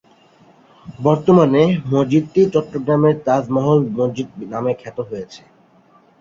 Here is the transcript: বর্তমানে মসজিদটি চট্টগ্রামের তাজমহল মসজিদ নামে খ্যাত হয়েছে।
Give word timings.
বর্তমানে 0.99 1.61
মসজিদটি 1.91 2.41
চট্টগ্রামের 2.53 3.15
তাজমহল 3.25 3.79
মসজিদ 3.97 4.27
নামে 4.53 4.71
খ্যাত 4.81 4.97
হয়েছে। 5.09 5.41